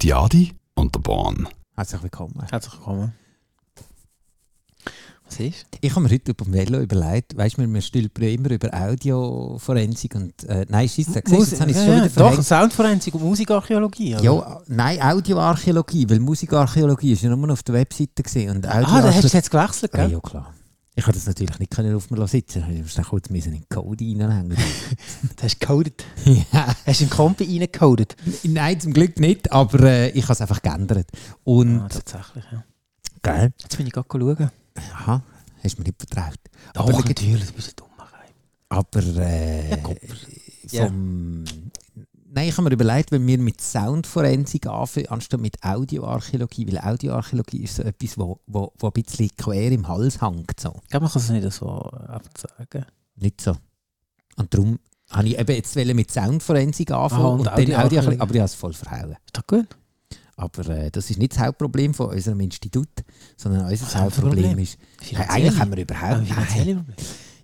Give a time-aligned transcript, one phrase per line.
[0.00, 1.46] Götti Adi und der Bahn.
[1.76, 2.42] Herzlich willkommen.
[2.50, 3.12] Herzlich willkommen.
[5.26, 5.66] Was ist?
[5.82, 10.42] Ich habe mir heute beim Velo überlegt, weißt du, wir stülpern immer über Audioforensik und
[10.44, 12.46] äh, nein, Scheiße, siehst du, jetzt habe ich es schon ja, wieder Doch, verhängt.
[12.46, 14.14] Soundforensik und Musikarchäologie.
[14.14, 14.24] oder?
[14.24, 19.12] Ja, nein, Audioarchäologie, weil Musikarchäologie ist ja nur auf der Webseite gesehen und Ah, da
[19.12, 20.12] hast du jetzt gewechselt, ja, gell?
[20.12, 20.54] ja, klar.
[20.96, 22.64] Ich konnte das natürlich nicht können auf mir sitzen.
[22.70, 24.56] Ich musste kurz in den Code reinhängen.
[25.36, 26.04] Du hast gecoded.
[26.52, 26.74] ja.
[26.84, 28.16] Hast du in Kompi reingecoded?
[28.44, 31.08] Nein, zum Glück nicht, aber äh, ich habe es einfach geändert.
[31.44, 32.64] Und, Ah, tatsächlich, ja.
[33.22, 33.52] gell?
[33.62, 34.50] Jetzt bin ich gerade schauen.
[34.94, 35.22] Aha,
[35.62, 36.38] hast du mir nicht vertraut.
[36.74, 38.08] Doch, Aber natürlich, du bist ein dummer.
[38.68, 39.70] Aber äh,
[40.70, 41.44] Ja, vom,
[42.32, 47.64] Nein, ich habe mir überlegt, wenn wir mit Soundforensik anfangen, anstatt mit Audioarchäologie, weil Audioarchäologie
[47.64, 50.60] ist so etwas, wo, wo, wo ein bisschen quer im Hals hängt.
[50.60, 50.80] So.
[50.84, 52.86] Ich glaube, man kann es nicht so einfach sagen.
[53.16, 53.56] Nicht so.
[54.36, 54.78] Und darum
[55.10, 58.20] habe ich eben jetzt mit Soundforensik anfangen Ah, und, und dann Audioarchäologie.
[58.20, 59.16] Aber ich habe es voll verhauen.
[59.26, 59.66] Ist doch gut?
[60.36, 62.88] Aber äh, das ist nicht das Hauptproblem von unserem Institut,
[63.36, 66.86] sondern unser Hauptproblem ist, hey, eigentlich haben wir überhaupt nein.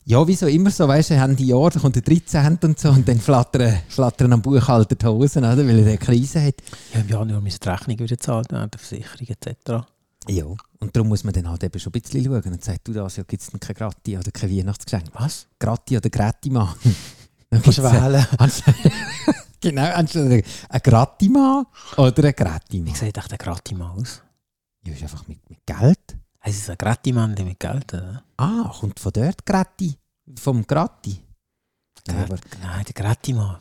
[0.09, 2.59] Ja, wieso immer so, weißt du, haben die Jahre, da kommt der 13.
[2.63, 6.41] und so und dann flattern, flattern am Buchhalter die Hosen, oder, weil er eine Krise
[6.41, 6.55] hat.
[6.95, 9.85] Ja, im Januar müssen die Rechnungen wieder gezahlt werden, Versicherung etc.
[10.29, 10.45] Ja,
[10.79, 13.17] und darum muss man dann halt eben schon ein bisschen schauen und sagt, du das,
[13.17, 15.07] ja, gibt es kein Gratti oder kein Weihnachtsgeschenk.
[15.15, 15.49] Was?
[15.59, 16.73] Gratti oder Grattimann.
[17.51, 18.27] Dann Kannst du äh, wählen.
[19.61, 20.31] genau, anstatt
[20.69, 22.95] ein Grattimann oder ein Wie Grattimann.
[22.95, 24.23] sieht echt ein Gratimann aus?
[24.85, 26.17] Ja, ist einfach mit, mit Geld.
[26.49, 28.23] Es ist ein Gratimann mit Geld, oder?
[28.37, 29.99] Ah, kommt von dort Gratti,
[30.39, 31.21] vom Gratti.
[32.07, 33.19] Ja, aber, Nein, der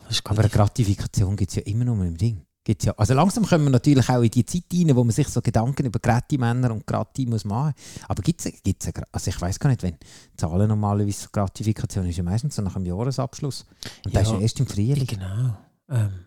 [0.08, 2.46] ist aber eine Gratifikation gibt es ja immer nur im Ding.
[2.62, 2.92] Gibt's ja.
[2.96, 5.86] Also langsam kommen wir natürlich auch in die Zeit rein, wo man sich so Gedanken
[5.86, 7.74] über Gratti-Männer und Gratti muss machen.
[8.06, 9.96] Aber gibt es gibt's eine, also ich weiß gar nicht, wenn
[10.36, 13.66] Zahlen normalerweise Gratifikation ist ja meistens so nach dem Jahresabschluss.
[14.04, 14.42] Und das ist ja Ja.
[14.42, 15.06] erst im Frühling.
[15.06, 15.56] Genau.
[15.88, 16.26] Ähm.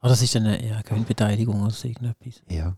[0.00, 2.42] Ah, das ist eine ja, Gewinnbeteiligung oder so irgendetwas.
[2.48, 2.76] Ja.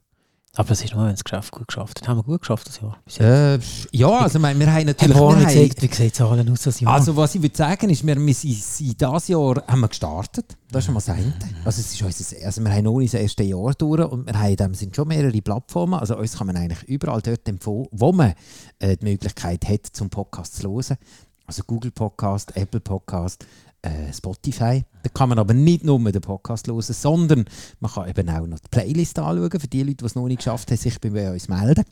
[0.58, 2.08] Aber das ist nur, wenn das Geschäft gut geschafft hat.
[2.08, 2.98] Haben wir gut geschafft das Jahr?
[3.20, 3.58] Äh,
[3.92, 5.14] ja, also wir, wir haben natürlich...
[5.14, 6.94] Wir wie, haben, sieht, wie sieht Zahlen aus das Jahr?
[6.94, 10.56] also was ich würde sagen ist, wir, wir sind, dieses Jahr haben wir gestartet.
[10.70, 11.34] Das ist schon mal das eine.
[11.62, 14.56] Also, es ist unser, also wir haben noch unser erstes Jahr durch und wir haben
[14.56, 16.00] dem sind schon mehrere Plattformen.
[16.00, 18.32] Also uns kann man eigentlich überall dort empfehlen, wo man
[18.78, 20.96] äh, die Möglichkeit hat, zum Podcast zu hören.
[21.44, 23.44] Also Google Podcast, Apple Podcast,
[23.86, 24.84] äh, Spotify.
[25.02, 27.44] Da kann man aber nicht nur den Podcast hören, sondern
[27.80, 30.38] man kann eben auch noch die Playlist anschauen, für die Leute, die es noch nicht
[30.38, 31.84] geschafft haben, sich bei uns melden.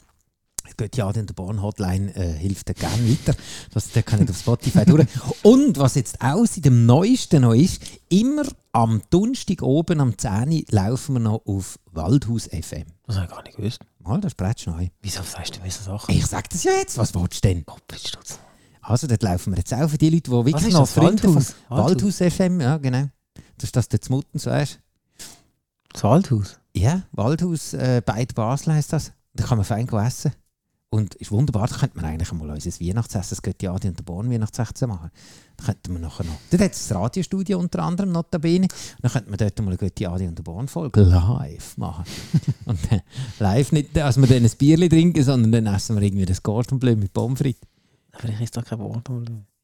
[0.66, 3.34] Es geht ja in der Born-Hotline, äh, hilft dir gerne weiter.
[3.72, 5.06] Das der kann nicht auf Spotify durch.
[5.42, 10.48] Und was jetzt auch seit dem Neuesten noch ist, immer am Donnerstag oben am 10
[10.48, 12.86] Uhr laufen wir noch auf Waldhaus FM.
[13.06, 13.80] Das habe ich gar nicht gewusst.
[14.00, 14.88] Mal, das ist neu.
[15.02, 16.14] Wieso sagst du mir so Sachen?
[16.14, 17.64] Ich sag das ja jetzt, was willst du denn?
[17.86, 18.38] Das?
[18.86, 20.86] Also, dort laufen wir jetzt auch für die Leute, die wirklich ist noch?
[20.86, 21.54] Freunde Waldhaus?
[21.68, 23.08] Waldhaus FM, ja genau.
[23.56, 24.78] Das ist das der Zmutten, so weißt
[25.92, 26.58] Das Waldhaus?
[26.74, 29.12] Ja, Waldhaus äh, bei Basel heisst das.
[29.32, 30.32] Da kann man fein essen.
[30.90, 33.90] Und ist wunderbar, da könnte man eigentlich mal unser Weihnachtsessen, das geht ja und der
[33.90, 35.10] Born Weihnachtsessen machen.
[35.56, 36.36] Da könnte man nachher noch.
[36.52, 38.68] Dort hat es das Radiostudio unter anderem, notabene.
[39.02, 42.04] Dann könnte man dort mal eine Adi und der Born Folge live machen.
[42.66, 43.00] und äh,
[43.40, 46.78] live nicht, dass wir dann ein Bierchen trinken, sondern dann essen wir irgendwie das Gordon
[46.78, 47.68] Bleu mit Pommes frites.
[48.18, 49.08] Vielleicht ist da kein Wort.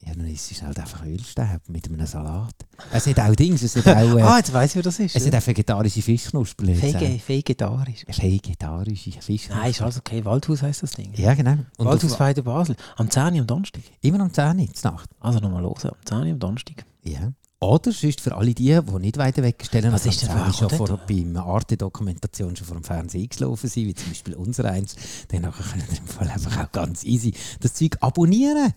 [0.02, 2.54] Ja, dann ist es halt einfach Ölstäbe mit einem Salat.
[2.90, 5.14] Es hat auch Dings, es hat auch, äh, Ah, jetzt weiss ich, wer das ist.
[5.14, 6.74] es hat auch vegetarische Fischknusperl.
[6.80, 8.06] Vege, vegetarisch.
[8.08, 9.58] Vegetarische Fischknusperl.
[9.60, 10.24] Nein, ist alles okay.
[10.24, 11.12] Waldhaus heisst das Ding.
[11.16, 11.56] Ja, genau.
[11.76, 12.76] Und Waldhaus Feide Basel.
[12.96, 13.82] Am 10 Uhr am Donnerstag.
[14.00, 15.10] Immer am 10 Uhr Nacht.
[15.20, 15.84] Also nochmal los.
[15.84, 16.84] Am 10 Uhr am Donnerstag.
[17.02, 17.32] Ja.
[17.62, 20.70] Oder sonst für alle die, die nicht weiter wegstellen, Was ist denn am 10 Uhr
[20.70, 24.96] schon vor, beim Arte-Dokumentation schon vor dem Fernsehen eingeschlafen sind, wie zum Beispiel unser eins,
[25.28, 28.72] dann können wir im Fall einfach auch ganz easy das Zeug abonnieren.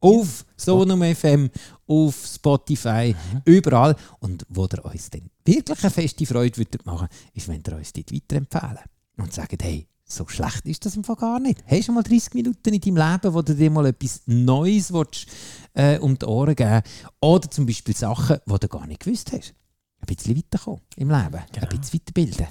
[0.00, 1.50] Auf Sonum FM,
[1.88, 3.42] auf Spotify, Mhm.
[3.44, 3.96] überall.
[4.20, 7.92] Und wo ihr uns dann wirklich eine feste Freude würdet machen ist, wenn ihr uns
[7.92, 8.78] dort weiterempfehlen
[9.16, 11.62] und sagt, hey, so schlecht ist das im Fall gar nicht.
[11.66, 15.26] Hast du mal 30 Minuten in deinem Leben, wo du dir mal etwas Neues willst,
[15.74, 16.82] äh, um die Ohren geben
[17.20, 19.54] Oder zum Beispiel Sachen, die du gar nicht gewusst hast.
[20.00, 21.42] Ein bisschen weiterkommen im Leben.
[21.52, 21.66] Genau.
[21.68, 22.46] Ein bisschen weiterbilden.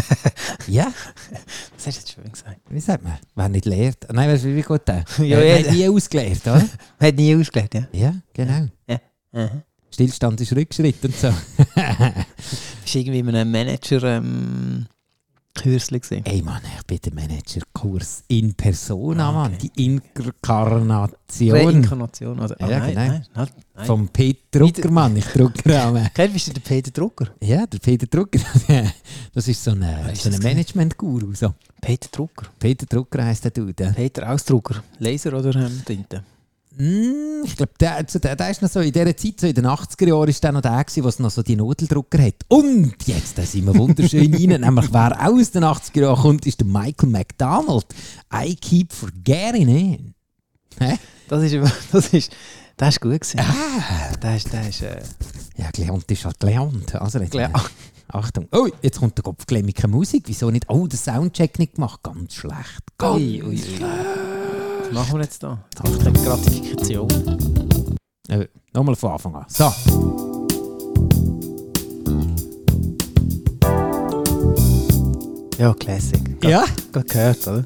[0.66, 0.92] ja,
[1.76, 2.60] Das hast du jetzt schön gesagt.
[2.68, 3.18] wie sagt man?
[3.36, 4.12] Wer nicht lehrt.
[4.12, 5.04] Nein, weißt du, wie gut der?
[5.18, 5.66] Ja, Wer ja.
[5.68, 6.68] hat nie ausgelehrt, oder?
[7.00, 7.86] Hat nie ausgelegt, ja?
[7.92, 8.66] ja, genau.
[9.32, 9.62] Mhm.
[9.92, 11.28] Stillstand ist Rückschritt und so.
[11.28, 14.86] Bist du irgendwie in einem Manager ähm,
[15.54, 16.24] Kürzli gesehen?
[16.24, 19.54] Ey Mann, ich bin der Managerkurs in Persona, Ah, Mann.
[19.54, 19.70] okay.
[19.74, 22.40] Die Inkarnation Reinkarnation.
[22.40, 23.00] Also, ah, Ja, nein, genau.
[23.08, 23.86] nein, nein, nein.
[23.86, 25.16] vom Peter Drucker, Mann.
[25.16, 26.08] Ich drucke an.
[26.14, 27.28] Kennst bist du der Peter Drucker?
[27.40, 28.40] Ja, der Peter Drucker.
[29.34, 29.82] Das ist so ein
[30.12, 30.38] ist so ein?
[30.42, 31.34] Management-Guru.
[31.34, 31.54] So.
[31.80, 32.46] Peter Drucker.
[32.58, 33.92] Peter Drucker heisst der Dude.
[33.96, 34.82] Peter Ausdrucker.
[34.98, 36.22] Laser oder ähm, Tinte?
[36.76, 39.54] Mm, ich glaube, der, also der, der ist noch so in dieser Zeit, so in
[39.54, 42.36] den 80er Jahren, ist der noch der was noch so die Nadeldrucker hat.
[42.48, 46.46] Und jetzt, da sind wir wunderschön rein, nämlich wer auch aus den 80er Jahren kommt,
[46.46, 47.86] ist der Michael McDonald.
[48.34, 50.14] I keep forgetting him.
[50.78, 50.98] Hä?
[51.28, 51.56] Das ist,
[51.92, 52.32] das ist,
[52.76, 53.40] das ist gut gewesen.
[53.40, 55.02] Ah, Das ist, das ist, äh,
[55.56, 56.94] ja, gelernt ist halt gelernt.
[56.94, 57.36] Also, jetzt.
[58.08, 58.46] Achtung.
[58.52, 60.24] Oh, jetzt kommt der Kopfklemmige Musik.
[60.26, 60.68] Wieso nicht?
[60.68, 62.02] Oh, der Soundcheck nicht gemacht.
[62.02, 62.82] Ganz schlecht.
[62.98, 63.80] Ganz ui, ui, ui.
[63.80, 64.31] Was
[64.92, 65.58] machen wir jetzt da?
[65.78, 67.08] Achtung, Gratifikation.
[68.28, 69.44] Äh, Nochmal von Anfang an.
[69.48, 69.72] So.
[75.58, 76.20] Ja, Classic.
[76.42, 76.64] Ja?
[76.92, 77.64] Gerade gehört, oder?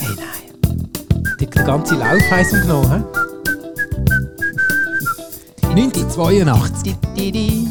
[0.00, 0.88] Hey, nein.
[1.38, 3.02] Die ganze Laufheisung genommen, hä?
[5.74, 6.96] 1982.
[7.16, 7.68] Di, di,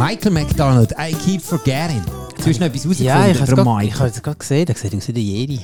[0.00, 2.02] Michael McDonald, I keep forgetting.
[2.38, 4.64] Du hast noch etwas Ja, ich habe es gerade gesehen.
[4.64, 5.60] Der sieht aus wie der Jedi.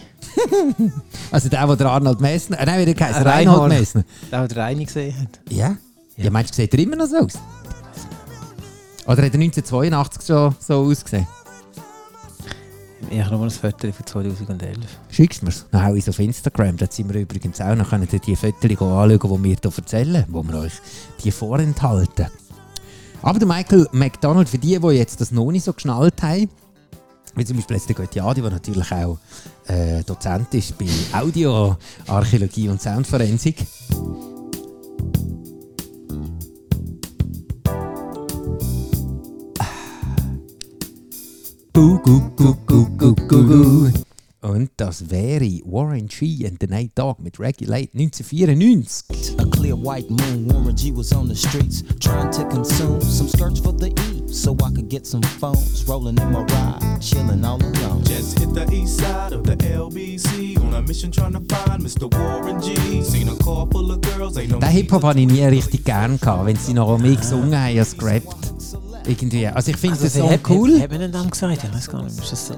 [1.30, 3.62] Also der, der Arnold Messner, äh, nein, wie der geheißen, Reinhold.
[3.62, 4.04] Reinhold Messner.
[4.30, 5.40] Der, der eine gesehen hat.
[5.48, 5.78] Ja?
[6.18, 7.32] Ja, meinst du, sieht er immer noch so aus?
[9.06, 11.26] Oder hat er 1982 schon so ausgesehen?
[13.08, 14.76] Ich habe noch mal ein Foto von 2011.
[15.08, 15.64] Schickst du mir's?
[15.70, 16.76] Dann hau ich es auf Instagram.
[16.76, 17.74] Dort sind wir übrigens auch.
[17.74, 20.74] Dann könnt ihr die Fotos anschauen, die wir hier erzählen, wo wir euch
[21.24, 22.26] die vorenthalten.
[23.26, 26.48] Aber der Michael McDonald, für die, die jetzt das noch nicht so geschnallt haben,
[27.34, 29.18] wie zum Beispiel jetzt der Göttiadi, der natürlich auch
[29.66, 33.66] äh, Dozent ist bei Audioarchäologie und Soundforensik.
[41.72, 44.05] Gu, gu, gu, gu.
[44.46, 49.34] Und das wäre Warren G and the Night Dog mit Regulate 1994.
[49.38, 53.58] A clear white moon, Warren G was on the streets trying to consume some skirts
[53.58, 55.84] for the E so I could get some phones.
[55.88, 58.04] Rolling in my ride, chilling all alone.
[58.04, 62.06] Just hit the east side of the LBC on a mission trying to find Mr.
[62.16, 63.02] Warren G.
[63.02, 66.20] Seen a car full of girls, ain't no Den Hip-Hop habe ich nie richtig gern
[66.20, 68.54] gehabt, wenn sie noch mehr gesungen haben als gerappt.
[69.08, 69.46] Irgendwie.
[69.48, 70.80] Also ich finde den Song hat, cool.
[70.80, 71.64] Hat man den Namen gesagt?
[71.64, 72.54] Ich weiß gar nicht, ist das so?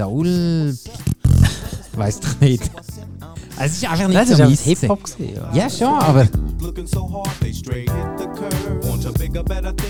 [0.00, 0.74] Soul...
[1.92, 2.70] Weiß doch nicht.
[3.58, 5.04] Es ist einfach nicht Nein, so das meins Hip-Hop.
[5.04, 5.52] gewesen, Ja.
[5.52, 6.26] Ja, schon, aber...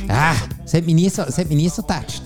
[0.08, 0.34] Ah,
[0.64, 2.22] es hat mich nie so, es hat mich nie so getatscht.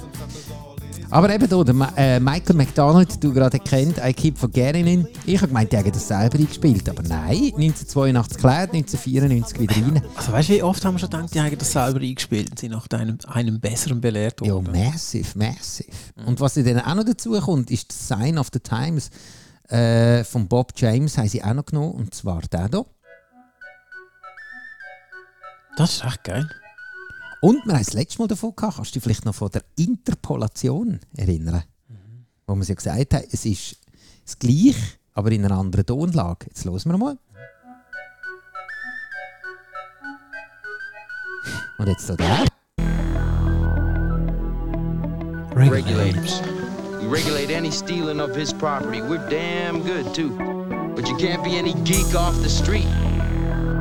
[1.11, 5.07] Aber eben hier, der Ma äh, Michael McDonald, du gerade kennt, I Keep Forgetting Him.
[5.27, 10.03] Ich habe gemeint, die haben das selber eingespielt, aber nein, 1982 geklärt, 1994 wieder rein.
[10.17, 12.59] Also weißt du, wie oft haben wir schon gedacht, die haben das selber eingespielt und
[12.59, 14.73] sind nach einem, einem besseren belehrt Ja, worden?
[14.73, 15.89] massive, massive.
[16.27, 19.11] Und was dann auch noch dazu kommt, ist das Sign of the Times
[19.69, 22.85] äh, von Bob James, haben sie auch noch genommen, und zwar der hier.
[25.77, 26.49] Das ist echt geil.
[27.45, 29.63] Und wir haben das letzte Mal davon gehabt, kannst du dich vielleicht noch von der
[29.77, 31.63] Interpolation erinnern?
[32.47, 33.77] Wo wir ja gesagt haben, es ist
[34.25, 34.75] das Gleiche,
[35.13, 36.47] aber in einer anderen Tonlage.
[36.47, 37.19] Jetzt hören wir mal.
[41.77, 42.47] Und jetzt so der.
[45.55, 46.41] regulators.
[47.03, 49.03] We regulate any stealing of his property.
[49.03, 50.31] We're damn good too.
[50.97, 52.89] But you can't be any geek off the street.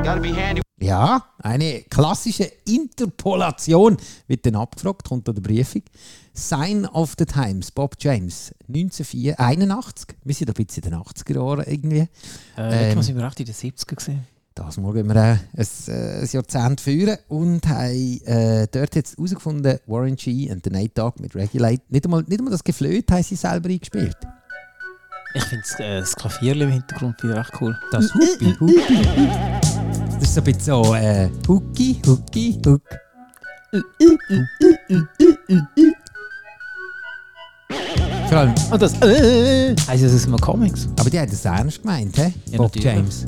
[0.04, 0.63] Gotta be handy.
[0.80, 3.98] Ja, eine klassische Interpolation.
[4.28, 5.84] Wird dann abgefragt, kommt an der Briefung.
[6.34, 10.16] Sign of the Times, Bob James, 1981.
[10.24, 12.08] Wir sind ein bisschen in den 80er Jahren irgendwie.
[12.58, 13.02] Äh, Ähm.
[13.04, 14.28] sind wir echt in den 70er gesehen.
[14.56, 19.18] Das Mal gehen wir äh, ein, äh, ein Jahrzehnt führen und haben äh, dort jetzt
[19.18, 21.82] herausgefunden, Warren G and the Night Dog mit Regulate.
[21.90, 24.18] Nicht einmal, nicht einmal das Geflöte haben sie selber eingespielt.
[25.36, 27.76] Ich finde das, äh, das Klavier im Hintergrund wieder echt cool.
[27.92, 29.63] Das Huppi, Huppi.
[30.24, 32.82] Das ist so ein bisschen so äh, Hucki, Hucki, Huck.
[38.30, 40.88] Vor allem, Und das äh, heisst das aus einem Comics.
[40.98, 42.34] aber die haben das ernst gemeint, hä?
[42.46, 42.86] Ja, Bob natürlich.
[42.86, 43.26] James.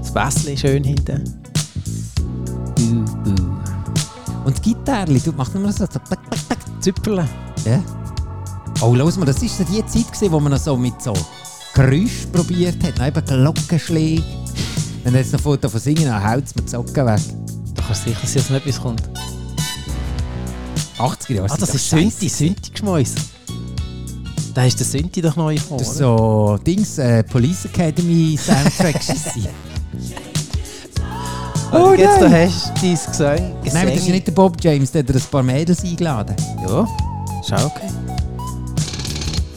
[0.00, 1.32] Das Wässchen schön hinten.
[4.44, 6.58] Und die Gitarre, du machst nur so, so tack, tack, tack.
[6.82, 7.28] Züpperle.
[7.64, 7.80] Ja.
[8.80, 11.12] Oh, los mal, das war so die Zeit, gewesen, wo man noch so mit so
[11.72, 14.41] Geräusch probiert hat, noch eben Glockenschläge.
[15.04, 17.20] Wenn jetzt noch ein Foto von singen, dann haut es mir die Socken weg.
[17.74, 19.02] Da kannst du sicher sein, dass noch etwas kommt.
[20.98, 22.28] 80er Jahre Ah, das ist Synthi.
[22.28, 23.14] Synthi-Geschmäus.
[24.54, 29.00] Da ist der Synthi doch neu gekommen, Das ist so Dings, äh, Police Academy Soundtrack.
[31.74, 33.54] Oh, jetzt da hast du dein Gesang.
[33.64, 36.36] Nein, aber das ist nicht der Bob James, der hat ein paar Mädels eingeladen.
[36.68, 36.86] Ja,
[37.40, 37.88] ist auch okay.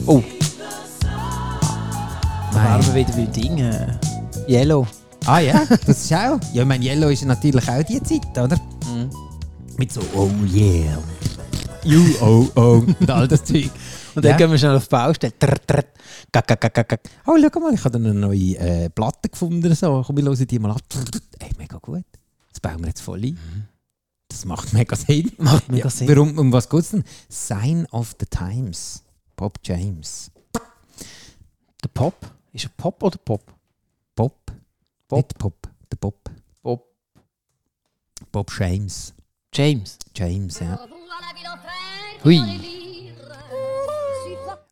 [0.06, 0.22] Oh,
[2.54, 3.58] da wären wir wieder beim Ding.
[3.58, 3.86] Äh,
[4.48, 4.86] Yellow.
[5.26, 6.38] Ah ja, das ist auch.
[6.52, 8.58] Ja, ich meine, Yellow ist natürlich auch die Zeit, oder?
[9.76, 10.98] Mit so, oh yeah.
[11.84, 12.84] You, oh, oh.
[13.00, 13.70] Und all das Zeug.
[14.14, 14.36] Und dann Ja.
[14.36, 15.38] gehen wir schnell auf die Baustelle.
[15.38, 15.84] Trrr, trrr.
[16.32, 17.00] Gack, gack, gack, gack.
[17.26, 19.74] Oh, schau mal, ich habe eine neue äh, Platte gefunden.
[19.74, 20.02] So.
[20.06, 20.78] Komm, wir hören die mal an.
[21.38, 22.04] Ey, mega gut.
[22.52, 23.38] Das bauen wir jetzt voll ein.
[24.28, 25.30] Das macht mega Sinn.
[25.38, 26.08] Macht mega Ja, Sinn.
[26.08, 27.04] Warum, um was geht es denn?
[27.28, 29.02] Sign of the Times.
[29.36, 30.30] Bob James.
[31.82, 32.14] Der Pop?
[32.52, 33.42] Ist er Pop oder Pop?
[34.16, 34.34] Bob.
[35.08, 35.18] Bob.
[35.18, 35.68] Nicht Pop.
[35.90, 36.30] Der Bob.
[36.62, 36.84] Bob.
[38.32, 39.14] Bob James.
[39.54, 39.98] James.
[40.14, 40.78] James, ja.
[42.24, 42.40] Hui.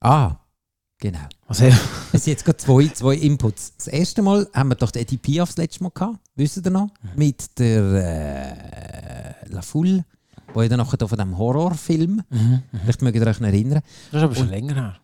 [0.00, 0.36] Ah,
[0.98, 1.20] genau.
[1.46, 1.68] Was er?
[2.12, 3.74] Es sind jetzt gerade zwei, zwei Inputs.
[3.76, 6.18] Das erste Mal haben wir doch den Eddie Piaf das letzte Mal gehabt.
[6.34, 6.88] Wisst ihr noch?
[7.16, 7.82] Mit der
[9.44, 10.04] äh, La Foule,
[10.52, 12.22] wo ihr dann nachher von diesem Horrorfilm,
[12.82, 13.82] vielleicht mögt ihr euch noch erinnern.
[14.10, 14.96] Das ist aber schon Und- länger her.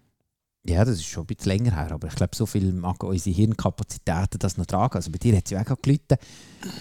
[0.65, 3.35] Ja, das ist schon ein bisschen länger her, aber ich glaube, so viel mag unsere
[3.35, 4.95] Hirnkapazitäten das noch tragen.
[4.95, 6.19] Also bei dir hat es ja auch gelitten.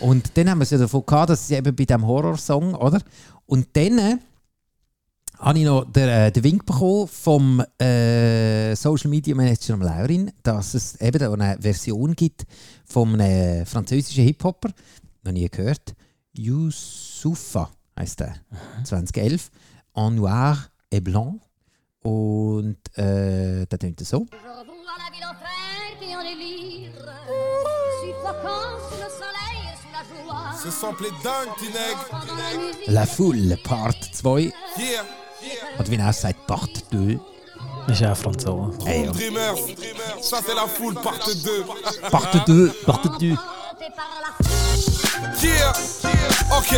[0.02, 3.02] Und dann haben wir es ja davon gehabt, dass sie eben bei diesem Horrorsong, oder?
[3.46, 4.18] Und dann äh,
[5.40, 10.32] habe ich noch den, äh, den Wink bekommen vom äh, Social Media Manager am Laurin,
[10.44, 12.46] dass es eben eine Version gibt
[12.84, 14.72] von einem französischen Hip-Hopper,
[15.24, 15.96] noch nie gehört,
[16.34, 18.36] Youssoufa heisst der,
[18.84, 19.50] 2011,
[19.96, 20.58] En Noir
[20.90, 21.42] et Blanc.
[22.04, 24.26] Und äh, der tönt so.
[24.32, 26.92] Je revois la ville en fête et en délire,
[28.00, 30.64] suffocant sous le soleil et sous la joie.
[30.64, 31.98] Ce sample est dingue, Tineg.
[32.10, 34.40] Pendant la musique, La Foule, Part 2.
[34.40, 35.04] Yeah.
[35.78, 37.20] Oder wie er auch sagt, Part 2.
[37.88, 38.78] Das ist auch Franzose.
[38.86, 39.12] Hey, ja.
[39.12, 39.60] Dreamers.
[40.22, 41.64] Ça, c'est la foule, part 2.
[42.12, 42.72] Part 2.
[42.86, 43.36] Part 2.
[43.80, 45.44] porté par la foule.
[45.44, 45.74] Yeah.
[46.52, 46.78] Ok.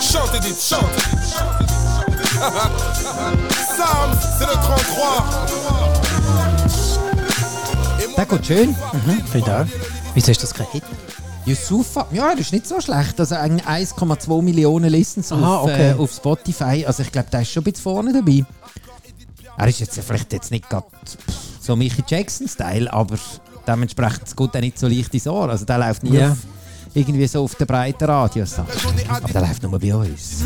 [0.00, 1.73] Chante, Edith, chante.
[3.76, 4.64] Sam, c'est le 33.
[8.00, 8.74] Et moi, Der geht schön.
[9.30, 9.66] Finde ich auch.
[10.14, 10.82] Wieso ist das kein Hit?
[11.46, 13.18] Yusufa, ja, das ist nicht so schlecht.
[13.20, 15.90] Also eigentlich 1,2 Millionen Listens Aha, auf, okay.
[15.90, 16.84] äh, auf Spotify.
[16.86, 18.44] Also ich glaube, der ist schon ein bisschen vorne dabei.
[19.56, 20.86] Er ist jetzt vielleicht jetzt nicht gerade
[21.60, 23.16] so Michael Jackson-Style, aber
[23.66, 25.48] dementsprechend es geht er nicht so leicht ins Ohr.
[25.50, 26.32] Also der läuft nie Ja.
[26.32, 26.38] auf,
[26.94, 28.58] irgendwie so auf den breiten Radios.
[28.58, 30.44] Aber der läuft nur bei uns.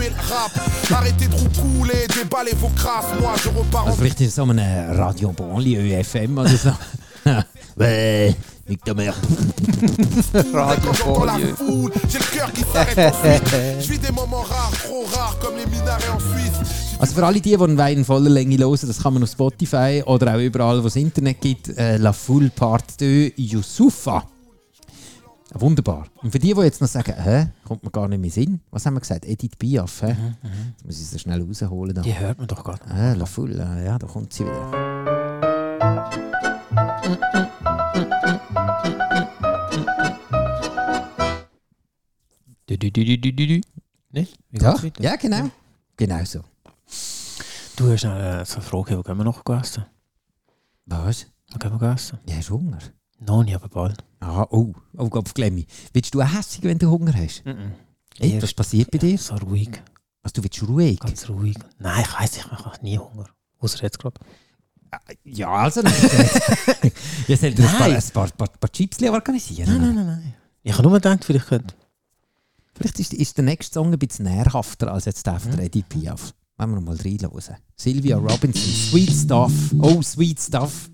[3.72, 6.72] Also vielleicht ist es so ein Radio Banlieue FM oder so.
[8.68, 9.14] Nick ta mère.
[10.34, 13.80] J'entends la foule, j'ai le cœur qui s'arrête en.
[13.80, 16.98] Je vis des moments rares, trop rares, comme les minarets en Suisse.
[17.00, 19.30] Also für alle die, die einen Wein in voller Länge hören, das kann man auf
[19.30, 24.24] Spotify oder auch überall, wo es Internet gibt, äh, La Full Part 2 Yusufa.
[25.54, 26.06] Wunderbar.
[26.22, 28.60] Und für die, die jetzt noch sagen, hä, kommt mir gar nicht mehr Sinn.
[28.70, 29.24] Was haben wir gesagt?
[29.24, 30.08] Edith Piaf, hä?
[30.76, 31.94] Jetzt muss ich sie schnell rausholen.
[31.94, 32.02] Da.
[32.02, 32.84] Die hört man doch gerade.
[32.86, 35.78] Ah, La Full, äh, ja, da kommt sie wieder.
[42.66, 43.60] Du, du, du, du, du, du.
[44.10, 44.38] Nicht?
[44.50, 45.02] Wie Ja, geht's weiter?
[45.02, 45.50] ja genau.
[45.96, 46.40] Genau so.
[47.76, 49.84] Du hast eine Frage, wo gehen wir noch essen?
[50.86, 51.26] Was?
[51.52, 52.18] Wo gehen wir essen?
[52.26, 52.78] Ja, hast Hunger?
[53.20, 54.04] Noch nicht, aber bald.
[54.20, 55.66] Aha, oh, oh Kopfklemmi.
[55.92, 57.42] Willst du auch hässig, wenn du Hunger hast?
[58.18, 59.18] Ey, Eher was passiert bei dir?
[59.18, 59.70] So ruhig,
[60.22, 60.98] Was, du willst ruhig?
[61.00, 61.56] ganz ruhig.
[61.78, 63.26] Nein, ich weiss, ich habe nie Hunger.
[63.58, 64.20] Außer jetzt gerade.
[65.24, 66.02] Ja, also nicht.
[67.26, 67.96] Jetzt sollte ein paar, Nein.
[67.96, 69.70] ein paar, paar, paar Chips organisieren.
[69.70, 70.34] Nein, nein, nein, nein.
[70.62, 71.74] Ich habe nur gedacht, vielleicht könnte.
[72.74, 75.82] Vielleicht ist, ist der nächste Song ein bisschen nährhafter als jetzt der von der Eddie
[75.82, 76.32] Piaf.
[76.56, 77.56] Wollen wir mal reinhören.
[77.76, 79.52] Sylvia Robinson, Sweet Stuff.
[79.78, 80.88] Oh, Sweet Stuff.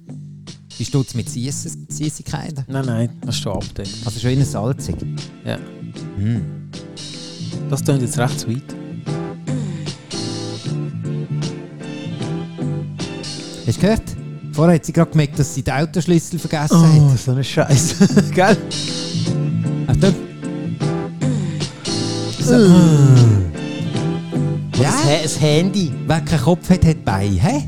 [0.78, 2.64] Bist du jetzt mit Süß- Süßigkeiten?
[2.66, 3.90] Nein, nein, das ist schon abgedeckt.
[4.04, 4.96] Also schon innen salzig.
[5.44, 5.58] Ja.
[6.16, 6.42] Hm.
[7.70, 8.62] Das klingt jetzt recht sweet.
[13.66, 14.02] Hast du gehört?
[14.52, 17.18] Vorher hat sie gerade gemerkt, dass sie den Autoschlüssel vergessen hat.
[17.18, 18.24] so eine Scheiße.
[18.34, 18.56] Gell?
[19.86, 20.14] Achtung.
[22.40, 22.54] So.
[22.54, 22.68] Ja,
[24.82, 25.92] Das, Ha- das Handy.
[26.06, 27.40] wer keinen Kopf hat, hat Beine.
[27.40, 27.62] Hä?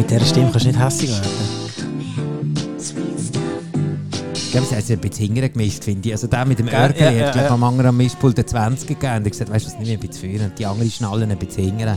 [0.00, 1.30] Mit dieser Stimme kannst du nicht hässlich werden.
[4.34, 6.14] Ich glaube, sie haben es ein bisschen hingern gemischt, finde ich.
[6.14, 6.68] Also der mit dem?
[6.68, 7.50] Örgeli Ja, hat, ja, ja.
[7.50, 9.16] am anderen am Mischpult den 20 gegeben.
[9.18, 10.52] Und gesagt, weißt du, das nicht mehr ein bisschen führen.
[10.58, 11.96] Die anderen schnallen ein bisschen hingern.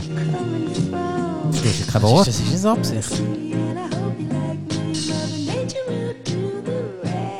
[1.50, 2.28] Verstehst du kein Wort?
[2.28, 3.10] Das ist das Absicht.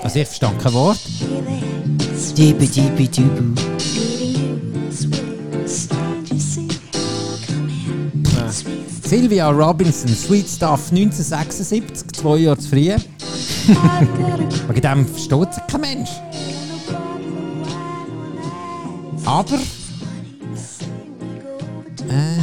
[0.03, 0.99] Also ich verstand kein Wort.
[2.37, 3.74] Dibi, dibi, dibu.
[9.15, 12.89] Sylvia Robinson, Sweet Stuff 1976, zwei Jahre zu früh.
[14.69, 16.11] Wegen dem versteht sich kein Mensch.
[19.25, 19.55] Aber.
[22.09, 22.41] Äh,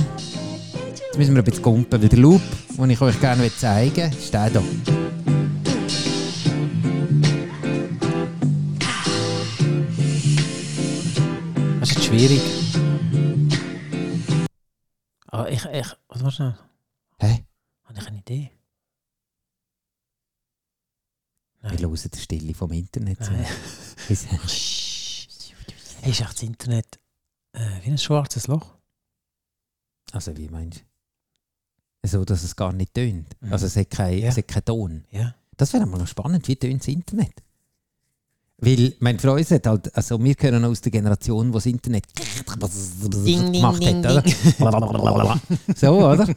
[0.88, 2.42] jetzt müssen wir ein bisschen gumpen, weil der Loop,
[2.78, 4.64] den ich euch gerne zeigen will, ist der hier.
[11.82, 12.42] Das ist schwierig.
[15.34, 15.88] Oh, ich, ich,
[16.24, 16.58] was war schnell?
[17.20, 17.46] Hä?
[17.86, 18.52] Habe ich eine Idee?
[21.62, 23.20] Wir hören die Stille vom Internet.
[23.20, 23.46] Nein.
[24.10, 24.28] Ist-
[26.04, 27.00] ist echt das Internet
[27.54, 28.76] äh, wie ein schwarzes Loch?
[30.12, 30.84] Also wie meinst
[32.04, 32.08] du?
[32.08, 33.40] So, dass es gar nicht tönt.
[33.42, 33.54] Mhm.
[33.54, 34.34] Also es hat, kein, Ja.
[34.34, 35.06] keinen Ton.
[35.12, 35.36] Ja.
[35.58, 37.44] Das wäre mal noch spannend, wie tönt das Internet?
[38.64, 42.06] Weil, mein Freund hat halt, also wir gehören aus der Generation, wo das Internet
[43.26, 45.42] Ding, gemacht ding, hat, oder?
[45.76, 46.28] so, oder?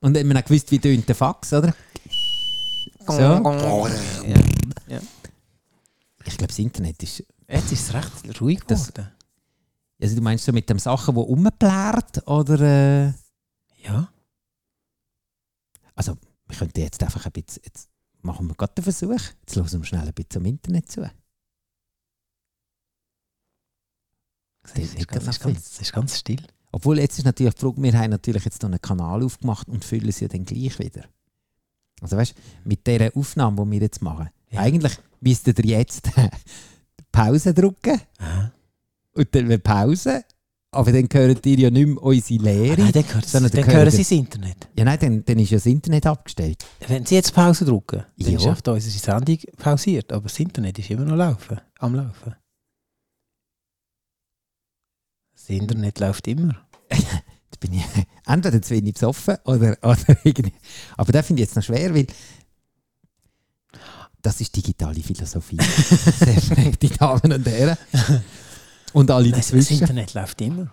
[0.00, 1.74] Und dann hat man auch gewusst, wie tönt der Fax, oder?
[3.06, 3.18] So.
[3.18, 5.00] Ja.
[6.26, 7.24] Ich glaube, das Internet ist...
[7.48, 9.10] Jetzt ist es recht ruhig Das- geworden.
[10.00, 12.60] Also du meinst so mit den Sachen, die rumplärt, oder...
[12.60, 13.12] Äh,
[13.84, 14.12] Ja.
[15.94, 16.14] also,
[16.46, 17.62] wir könnten jetzt einfach ein bisschen...
[17.64, 17.88] Jetzt
[18.20, 19.10] machen wir gerade den Versuch.
[19.40, 21.10] Jetzt hören wir schnell ein bisschen am Internet zu.
[24.57, 26.40] Es Das ist, ist ganz, ganz ist, ganz, es ist ganz still.
[26.72, 29.84] Obwohl, jetzt ist natürlich die Frage, wir haben natürlich jetzt noch einen Kanal aufgemacht und
[29.84, 31.04] füllen sie ja dann gleich wieder.
[32.00, 34.60] Also weißt du, mit dieser Aufnahme, die wir jetzt machen, Ja.
[34.60, 36.08] eigentlich müsstet ihr jetzt
[37.12, 38.52] Pause drücken Aha.
[39.14, 40.22] und dann wäre Pause,
[40.70, 42.82] aber dann hört ihr ja nicht mehr unsere Ah, Lehre.
[42.82, 44.68] nein, dann hören sondern dann dann hören hören Sie das Internet.
[44.76, 46.64] Ja nein, dann, dann ist ja das Internet abgestellt.
[46.86, 48.52] Wenn Sie jetzt Pause drücken, dann Ja.
[48.52, 52.34] ist unsere Sendung pausiert, aber das Internet ist immer noch laufen, am Laufen.
[55.48, 56.54] Das Internet läuft immer.
[56.90, 57.84] Jetzt bin ich
[58.26, 60.52] entweder zu wenig besoffen oder, oder irgendwie.
[60.96, 62.06] Aber das finde ich jetzt noch schwer, weil
[64.20, 65.56] das ist digitale Philosophie.
[65.56, 67.78] Sehr verehrte Damen und Herren.
[68.92, 69.80] Und alle Das, das dazwischen.
[69.80, 70.70] Internet läuft immer.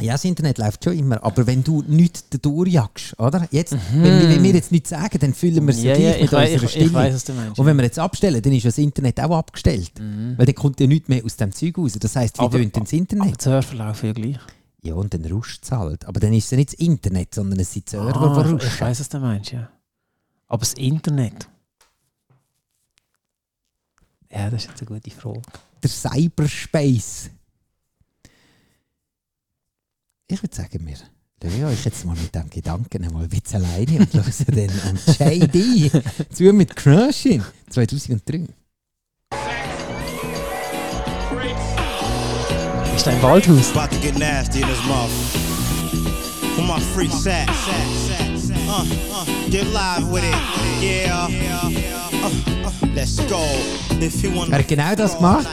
[0.00, 3.48] Ja, das Internet läuft schon immer, aber wenn du nichts durchjagst, oder?
[3.50, 3.78] Jetzt, Mhm.
[3.92, 6.52] wenn, wir- wenn wir jetzt nichts sagen, dann füllen wir es ja, gleich mit wei-
[6.52, 7.08] unserer ich, Stimme.
[7.08, 7.58] ich was du meinst.
[7.58, 9.92] Und wenn wir jetzt abstellen, dann ist ja das Internet auch abgestellt.
[9.98, 10.34] Mhm.
[10.36, 11.92] Weil dann kommt ja nichts mehr aus dem Zeug raus.
[11.98, 13.40] Das heisst, wie Aber- tönt das Aber Internet?
[13.40, 14.38] die Server laufen ja gleich.
[14.82, 16.04] Ja, und dann ruscht es halt.
[16.06, 18.48] Aber dann ist es ja nicht das Internet, sondern es sind die Server, Ah, die
[18.48, 18.80] ich ruschen.
[18.80, 19.70] weiss, was du meinst, ja.
[20.46, 21.48] Aber das Internet.
[24.30, 25.40] Ja, das ist jetzt eine gute Frage.
[25.82, 27.30] Der Cyberspace.
[30.28, 30.96] Ich würde sagen, wir
[31.40, 34.98] lassen euch jetzt mal mit dem Gedanken mal ein bisschen alleine und hören dann am
[35.06, 35.92] JD
[36.34, 38.48] zu mit Crushing 2003.
[42.96, 43.70] Ist ein Waldhaus?
[43.76, 45.10] About to get nasty in this mouth.
[46.58, 47.48] My freak sack?
[48.68, 50.82] Uh, uh, get live with it.
[50.82, 52.05] Yeah.
[54.50, 55.46] Er hat genau das gemacht,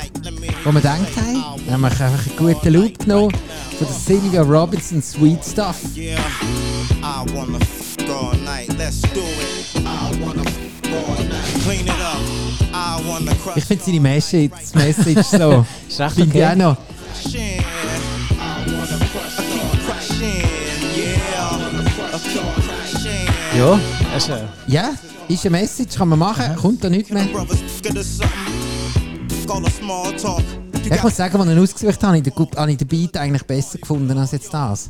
[0.63, 1.65] was wir gedacht haben.
[1.65, 3.31] Wir haben einfach einen guten Loop genommen
[3.77, 5.77] von der Sylvia Robinson Sweet Stuff.
[13.55, 15.65] Ich finde seine Message, Message so.
[15.87, 16.77] Ist recht Finde ich auch noch.
[23.55, 23.79] Ja,
[24.13, 24.35] das ist,
[24.67, 24.93] Ja,
[25.27, 27.25] ist eine Message, kann man machen, kommt da nichts mehr.
[30.85, 32.17] Ja, ich muss sagen, als ich ihn ausgesucht habe,
[32.57, 34.89] habe ich den, Beat eigentlich besser gefunden als jetzt das.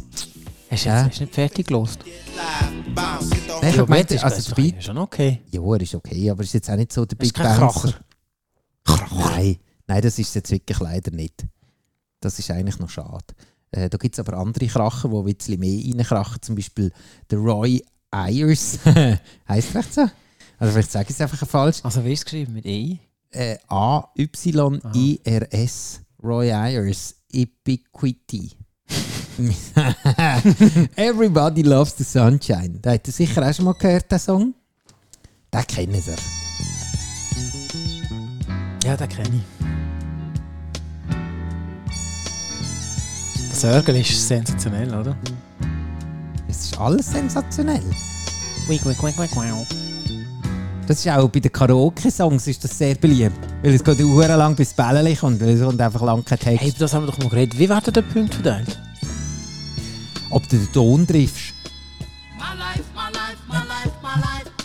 [0.70, 1.06] hast du Ja.
[1.06, 2.00] jetzt nicht fertig gelost?
[2.96, 5.42] Nein, ich gemeint, ist, also ist, der Beat, ist schon okay.
[5.52, 7.94] ja, er ist okay, aber ist jetzt auch nicht so der Das ist Big Bouncer.
[8.84, 9.36] Kracher.
[9.36, 9.58] Nein,
[9.88, 11.46] nein, das ist jetzt wirklich leider nicht.
[12.20, 13.24] Das ist eigentlich noch schade.
[13.72, 16.42] Äh, da gibt es aber andere Kracher, die ein bisschen mehr reinkrachen.
[16.42, 16.92] Zum Beispiel
[17.30, 18.80] der Roy Ayers.
[19.48, 20.02] heißt recht so?
[20.60, 21.80] Also vielleicht sage ich es einfach falsch.
[21.84, 22.54] Also wie ist es geschrieben?
[22.54, 23.00] Mit E?
[23.32, 24.82] Äh, A-Y-E-R-S.
[26.24, 27.16] Roy Ayers.
[27.32, 28.52] Epiquity.
[30.96, 32.80] Everybody loves the sunshine.
[32.82, 34.54] Da hat ihr sicher auch schon mal gehört, den Song.
[35.52, 36.14] Den kennen Sie.
[38.86, 39.44] Ja, den kenne ich.
[43.50, 45.18] Das Örgel ist sensationell, oder?
[46.54, 47.82] Es ist alles sensationell.
[50.88, 53.36] Das ist auch bei den Karaoke-Songs ist das sehr beliebt.
[53.64, 56.62] Weil es geht auch lang bis Bällchen kommt, weil es kommt einfach lang kein Text.
[56.62, 57.58] Hey, das haben wir doch mal geredet.
[57.58, 58.80] Wie werden der Punkt verteilt?
[60.30, 61.56] Ob du den Ton triffst.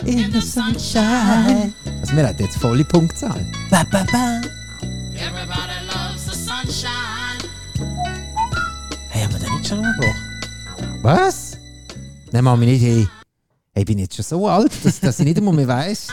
[0.05, 1.73] In the sunshine.
[2.01, 3.51] Also wir haben jetzt volle Punktzahl.
[3.71, 4.41] Ba, ba, ba.
[9.09, 10.29] Hey, haben wir den nicht schon mal gebracht?
[11.01, 11.48] Was?
[12.31, 12.83] Nein, mach mich nicht.
[12.83, 13.07] Hey,
[13.75, 16.07] ich bin jetzt schon so alt, dass, dass ich nicht einmal mehr weiss.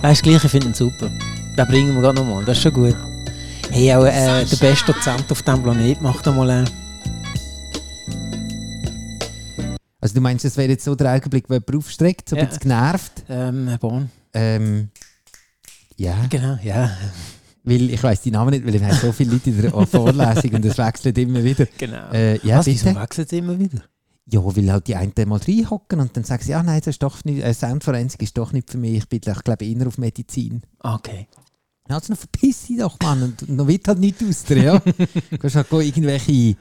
[0.00, 1.08] Das ist gleich, ich finde ihn super.
[1.56, 2.96] Den bringen wir gerade nochmal, das ist schon gut.
[3.70, 6.64] Hey, auch äh, der beste Dozent auf diesem Planet macht einmal äh,
[10.00, 12.44] Also du meinst, es wäre jetzt so der Augenblick, wo jemand aufstreckt, so ein Ja.
[12.46, 13.12] bisschen genervt.
[13.28, 14.10] ähm, Herr Born.
[14.34, 14.88] Ähm,
[15.96, 16.16] ja.
[16.28, 16.90] Genau, ja.
[17.64, 20.50] Weil ich weiss die Namen nicht, weil ich habe so viele Leute in der Vorlesung
[20.54, 21.66] und es wechselt immer wieder.
[21.78, 22.10] Genau.
[22.12, 23.00] Äh, ja, Was, wieso bitte?
[23.00, 23.82] wechselt es immer wieder?
[24.26, 27.02] Ja, weil halt die einen mal reinhocken und dann sagen sie, ja, nein, das ist
[27.02, 29.98] doch nicht, äh, Soundforensik ist doch nicht für mich, ich bin, ich glaube, eher auf
[29.98, 30.62] Medizin.
[30.78, 31.26] Okay.
[31.88, 34.78] Ja, also, verpiss dich doch, Mann, und, und noch wird halt nicht aus dir, ja.
[35.30, 36.56] du kannst halt irgendwelche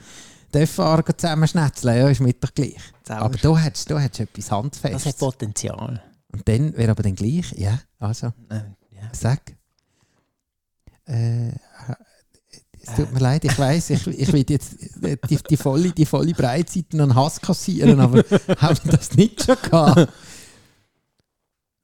[0.51, 2.77] Dörffahrer go zusammenschnetzeln, ja, ist mir doch gleich.
[3.07, 3.21] Sauber.
[3.21, 4.47] Aber da hättest du hättest etwas
[4.81, 5.17] Das hat.
[5.19, 6.01] Potenzial.
[6.33, 9.09] Und dann wäre aber dann gleich, ja, also, Äh, ja.
[9.13, 9.55] sag.
[11.05, 11.51] Äh,
[12.83, 16.05] es tut mir leid, ich weiß, ich, ich will jetzt äh, die, die, volle, die
[16.05, 18.19] volle Breitseite an Hass kassieren, aber
[18.57, 19.99] haben wir das nicht schon gehabt?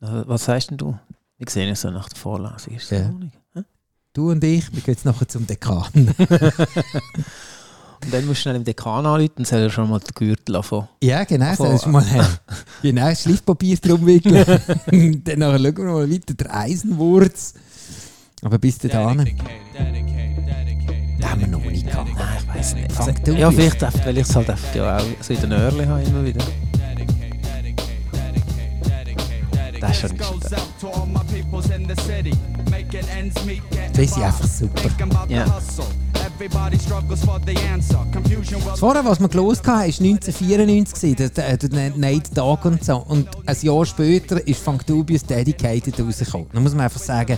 [0.02, 0.98] Äh, Was sagst denn du?
[1.38, 2.74] Wir sehen es so nach der Vorlesung.
[2.76, 3.12] Ist Ja.
[4.14, 5.86] Du und ich, wir gehen jetzt nachher zum Dekan.
[8.04, 10.56] Und dann musst du schnell im Dekan anrufen und soll er schon mal den Gürtel
[10.56, 10.88] anfangen.
[11.04, 12.06] ja, genau, Von- sollst du mal
[12.84, 14.46] genau, Schleifpapier drum wickeln.
[15.24, 17.56] dann nachher schauen wir mal weiter, der Eisenwurz.
[18.44, 19.36] Aber bis dahin,
[21.18, 22.10] den haben wir noch nicht gehabt.
[22.14, 22.92] Nein, ich weiß nicht.
[22.92, 25.52] Fang du ja, vielleicht einfach, weil ich es halt einfach ja auch so in den
[25.52, 26.44] Öhrchen habe immer wieder.
[29.80, 30.12] Das ist schon
[33.46, 33.64] nicht.
[33.94, 34.90] Das ist einfach super.
[35.28, 35.46] Ja.
[35.46, 35.80] Das
[38.76, 42.98] vorher, was wir gelost haben, war 1994, der, der, der Nate Dogg und so.
[42.98, 46.48] Und ein Jahr später ist Funk Dubious Dedicated rausgekommen.
[46.54, 47.38] Da muss man einfach sagen,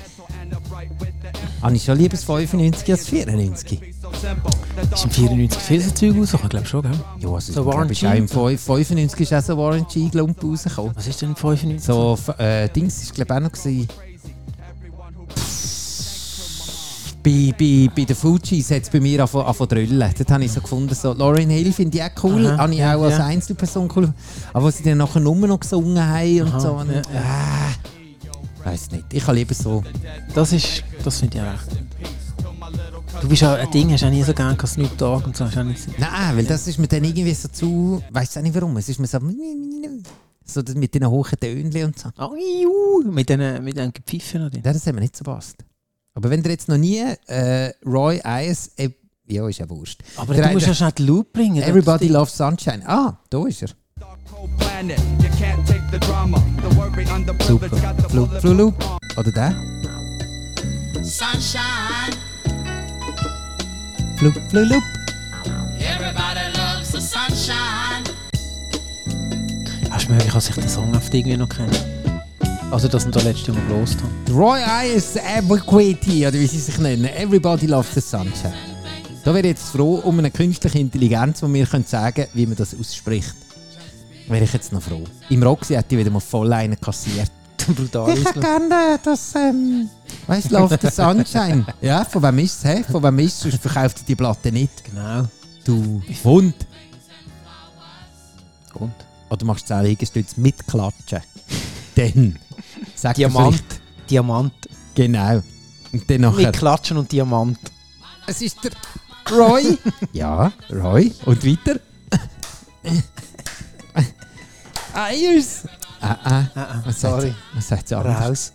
[1.61, 3.81] habe ich schon lieber das 95 als das 94.
[4.93, 6.43] Ist im 94 viel so Zeug rausgekommen?
[6.45, 6.91] Ich glaube schon, gell?
[7.19, 8.17] Ja, also So ich glaube, Warren G.
[8.17, 10.91] im 5 95 ist auch so Warren G Glump rausgekommen.
[10.95, 11.83] Was ist denn im 95?
[11.83, 13.87] So, äh, Dings ist glaube ich auch noch gewesen.
[17.21, 20.13] Bei, bei, bei den Fujis hat es bei mir angefangen zu drüllen.
[20.17, 22.79] Dort habe ich so gefunden, so, Lauryn Hill finde ich auch cool, Aha, habe ich
[22.79, 23.25] ja, auch als ja.
[23.25, 24.13] Einzelperson cool.
[24.53, 26.71] Aber was sie dann nachher nur noch gesungen haben und Aha, so.
[26.71, 27.98] Und, ja, äh,
[28.63, 29.83] weiß nicht, ich habe lieber so.
[30.33, 31.83] Das ist, das finde ich auch recht.
[33.21, 35.45] Du bist auch ein Ding, hast auch nie so gerne Snoop Dogg und so.
[35.45, 38.01] Hast auch nicht Nein, weil das ist mir dann irgendwie so zu.
[38.11, 38.77] Weiß auch nicht warum.
[38.77, 39.19] Es ist mir so.
[40.45, 42.09] So mit den hohen Tönen und so.
[42.17, 44.61] Oh, iu, mit den, mit den Gepfiffen drin.
[44.65, 45.57] Ja, das hat mir nicht so passt.
[46.15, 48.71] Aber wenn ihr jetzt noch nie äh, Roy Ayers.
[48.77, 48.89] Äh,
[49.27, 50.01] ja, ist ja wurscht.
[50.17, 51.61] Aber Der- du musst ja schnell den Loop bringen.
[51.61, 52.81] Everybody loves Sunshine.
[52.87, 53.69] Ah, da ist er.
[57.49, 57.67] Super.
[58.09, 58.75] Flu, Flu, Loop.
[59.17, 59.55] Oder der?
[61.01, 62.13] Sunshine,
[64.17, 64.83] Flu, Flu, Loop.
[65.79, 68.03] everybody loves the sunshine.
[69.89, 71.71] Hast du möglich, dass ich den Song einfach irgendwie noch kenne?
[72.69, 74.37] Also, dass wir da letztes Mal gelost haben.
[74.37, 77.05] Roy Ayers Aberquity, oder wie sie sich nennen.
[77.05, 78.53] Everybody loves the Sunshine.
[79.23, 82.55] Da wäre ich jetzt froh um eine künstliche Intelligenz, die mir können sagen wie man
[82.55, 83.33] das ausspricht.
[84.29, 85.03] Wäre ich jetzt noch froh.
[85.29, 87.31] Im Roxy hätte ich wieder mal voll einen kassiert.
[87.75, 88.15] Brutal.
[88.15, 89.89] Ich hätte gerne das, ähm,
[90.27, 91.65] weißt du, Love the Sunshine.
[91.81, 92.83] ja, von wem ist es, hä?
[92.89, 93.39] Von wem ist es?
[93.39, 94.83] Sonst verkauft die Platte nicht.
[94.85, 95.27] Genau.
[95.65, 96.55] Du Hund.
[98.75, 98.93] Und?
[99.31, 101.21] Oder machst du auch Liegestütze mit Klatschen.
[101.95, 102.37] Dann.
[102.95, 103.63] Sag Diamant.
[104.09, 104.53] Diamant.
[104.93, 105.41] Genau.
[105.91, 106.47] Und dann nachher.
[106.47, 107.57] Mit Klatschen und Diamant.
[108.27, 108.71] Es ist der
[109.35, 109.77] Roy.
[110.13, 111.11] ja, Roy.
[111.25, 111.79] Und weiter.
[114.93, 115.63] Ayers.
[116.01, 116.43] Ah, ah.
[116.55, 117.27] Ah, ah, Was sorry.
[117.29, 118.29] sagt- Was sagt sie anders?
[118.29, 118.53] Raus.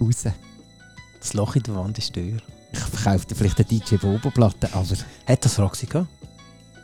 [0.00, 0.32] Raus.
[1.20, 2.36] Das Loch in der Wand ist teuer.
[2.72, 4.84] Ich verkaufe dir vielleicht eine DJ Bobo-Platte, aber
[5.26, 6.08] Hat das Roxy gehabt?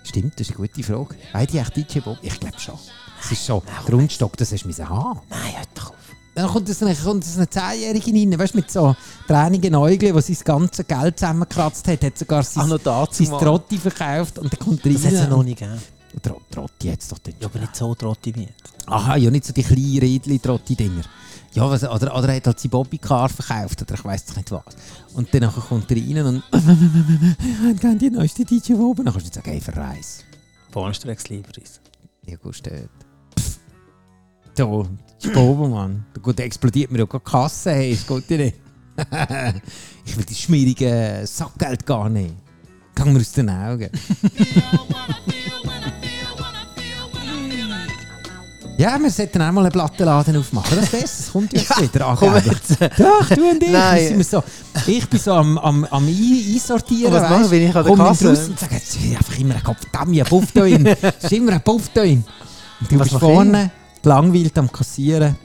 [0.05, 1.15] stimmt, das ist eine gute Frage.
[1.33, 2.19] Haben die echt DJ Bobo?
[2.23, 2.79] Ich glaube schon.
[3.21, 5.21] Das ist schon Grundstock, das du müssen haben.
[5.31, 5.97] Nein, hört doch auf.
[6.35, 8.97] Dann kommt es eine, kommt eine Zehnjährige rein, weißt du, mit so
[9.29, 13.39] tränigen Äugeln, die sein ganzes Geld zusammengekratzt hat, hat sogar sein, noch dazu sein.
[13.39, 15.31] Trotti verkauft und dann kommt er Das hat es ja rein.
[15.31, 15.81] noch nicht gegeben.
[16.23, 18.75] Tro Trotti jetzt doch dann Ja, aber nicht so trotti wie jetzt.
[18.87, 21.05] Aha, ja, nicht so die kleinen Rädchen-Trotti-Dinger.
[21.55, 24.51] Ja, was, oder, oder er hat halt seinen Bobby-Car verkauft oder ich weiß doch nicht
[24.51, 24.77] was.
[25.15, 26.43] Und dann kommt er rein und
[27.77, 29.05] ich habe die neueste DJ oben.
[29.05, 30.25] Dann kannst du sagen, hey, verreis.
[30.73, 31.81] Bahnstrecks lieber ist.
[32.27, 32.89] Ja, gut, steht.
[33.39, 33.59] Pff.
[34.57, 36.05] Da, das ist Bobo, Mann.
[36.13, 38.57] Da gut, explodiert mir ja gerade die Kasse, hey, das geht ja nicht.
[40.05, 42.35] ich will die schmierigen Sackgeld gar nicht.
[42.95, 43.91] Gang mir aus den Augen.
[48.77, 50.79] Ja, wir sollten auch mal einen Plattenladen aufmachen.
[50.81, 52.17] Das das kommt jetzt wieder.
[52.19, 52.59] komm angeblich.
[52.69, 53.01] jetzt.
[53.01, 53.71] Doch, du und ich.
[53.71, 54.17] Nein.
[54.19, 54.43] wir so,
[54.87, 57.13] ich bin so am, am, am ein- Einsortieren.
[57.15, 59.63] Und was machen wir, ich an der Kasse- und sage, jetzt ist einfach immer ein
[59.63, 60.87] Kopf, verdammt, ein Puff da drin.
[61.03, 62.25] Es ist immer ein Puff da drin.
[62.81, 63.71] Und du Was bist vorne,
[64.03, 65.37] gelangweilt am Kassieren.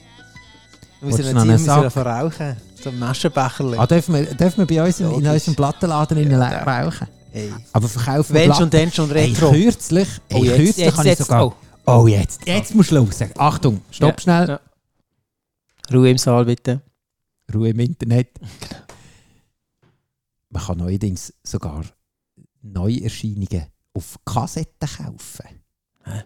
[1.02, 1.92] Wir müssen müssen Sack?
[1.92, 2.58] verrauchen.
[2.84, 3.78] So ein Maschenbecherchen.
[3.80, 6.64] Ah, dürfen, wir, dürfen wir bei uns in, in unserem Plattenladen Ja.
[6.64, 7.08] rauchen?
[7.32, 7.54] Hey.
[7.74, 9.52] Aber verkaufen wir Wenn schon, dann schon Retro.
[9.52, 11.46] kürzlich, Oh, hey, jetzt, kürzlich jetzt, habe ich jetzt, sogar...
[11.46, 11.54] oh.
[11.90, 13.22] Oh, jetzt, jetzt musst du los.
[13.38, 14.48] Achtung, stopp Ja, schnell.
[14.50, 14.60] ja.
[15.92, 16.82] Ruhe im Saal bitte.
[17.54, 18.40] Ruhe im Internet.
[20.50, 21.84] man kann neuerdings sogar
[22.62, 25.62] Neuerscheinungen auf Kassetten kaufen.
[26.06, 26.24] Hä?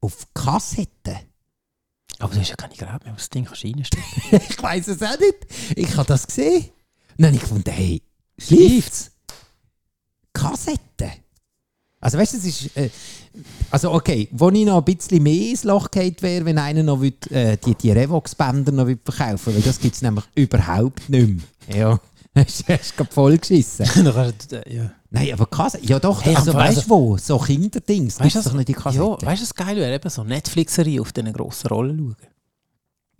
[0.00, 1.18] Auf Kassetten?
[2.20, 4.40] Aber du hast ja keine Gerät mehr, was das Ding kannst reinstecken.
[4.50, 5.46] ich weiß es auch nicht.
[5.76, 6.70] Ich habe das gesehen.
[7.16, 8.02] Dann habe ich gefunden, hey,
[8.38, 9.12] schläft's?
[10.32, 11.12] Kassetten?
[12.00, 12.76] Also weißt du, es ist...
[12.76, 12.90] Äh,
[13.70, 17.00] also okay, wo ich noch ein bisschen mehr ins Loch geht wäre, wenn einer noch
[17.00, 21.28] würd, äh, die, die Revox-Bänder noch verkaufen weil das gibt es nämlich überhaupt nicht
[21.68, 21.76] mehr.
[21.76, 22.00] Ja,
[22.36, 23.86] hast du gerade voll geschissen.
[23.94, 24.90] Du, äh, ja.
[25.10, 27.16] Nein, aber Kassetten, ja doch, Hey, also weißt du also- wo?
[27.16, 29.26] So Kinderdings, Weißt du, doch nicht die ja, Kassetten.
[29.26, 29.94] weißt du, was geil wäre?
[29.94, 32.16] Eben so Netflixerie auf diesen grossen Rollen schauen.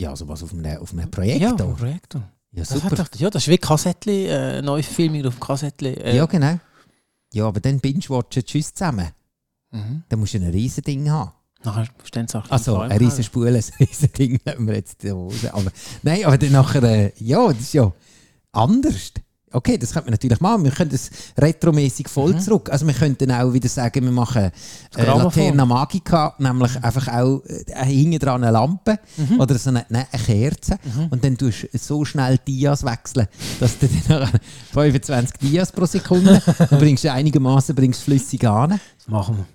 [0.01, 1.59] Ja, also was auf einem, auf einem Projektor.
[1.59, 2.23] Ja, Projektor.
[2.53, 2.91] Ja, Das, super.
[2.91, 5.91] hat doch, ja, das ist wie Kassettli, äh, Neuverfilmung auf Kassettli.
[5.95, 6.59] Äh, Ja, genau.
[7.35, 9.09] Ja, aber dann binge-watchen tschüss zusammen.
[9.71, 10.03] Mhm.
[10.09, 11.33] Dann musst du ein riesen Ding haben.
[11.65, 15.53] Nachher stehen auch Also, ein riesen Spule, ein riesen Ding lassen wir jetzt die Hose.
[15.53, 15.71] Aber,
[16.03, 17.93] nein, aber dann nachher, äh, ja, das ist ja
[18.53, 19.13] anders.
[19.53, 20.65] Okay, das könnte man natürlich machen.
[20.65, 22.41] Wir können das retromäßig voll Mhm.
[22.41, 22.71] zurück.
[22.71, 24.51] Also wir könnten auch wieder sagen, wir machen
[24.97, 25.05] äh.
[25.05, 29.41] Laterna Magica, nämlich einfach auch äh, hinten dran eine Lampe Mhm.
[29.41, 30.79] oder so eine, nein, eine Kerze
[31.11, 33.27] und dann tust du so schnell Dias wechseln,
[33.61, 34.41] dass du dann nachher
[34.73, 38.71] 25 Dias pro Sekunde, dann bringst du einigermaßen bringst flüssig an.
[38.99, 39.47] Das machen wir.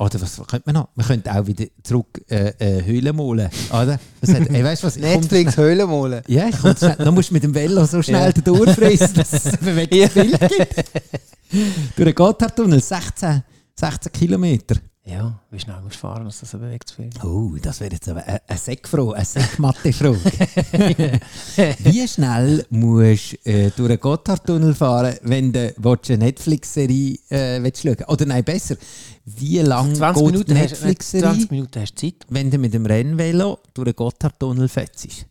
[0.00, 0.88] Oder was könnte man noch?
[0.96, 4.00] Wir könnten auch wieder zurück äh, äh, Höhlen malen, oder?
[4.22, 4.96] Das hat, ey, weißt was?
[4.96, 6.22] Netflix schnell- Höhlenmolen.
[6.26, 8.26] Ja, ich komm schnell, dann musst du mit dem Velo so schnell Ja.
[8.34, 8.42] ja.
[8.42, 10.74] durchfressen, dass es ein bewegtes Bild gibt.
[11.96, 13.42] Durch den Gotthardtunnel, 16,
[13.78, 14.76] 16 Kilometer.
[15.04, 18.22] Ja, wie schnell musst du fahren, dass das bewegtes Film Oh, das wäre jetzt aber
[18.22, 20.18] eine, eine Säckfrage, eine Säckmatte-Frage.
[21.78, 27.62] Wie schnell musst du äh, durch den Gotthardtunnel fahren, wenn du willst, eine Netflix-Serie äh,
[27.62, 28.76] willst schauen Oder nein, besser,
[29.24, 32.26] wie lange 20 geht Minuten, hast, nein, Netflix-Serie, 20 Minuten hast du Zeit.
[32.28, 35.26] wenn du mit dem Rennvelo durch den Gotthardtunnel fetzt?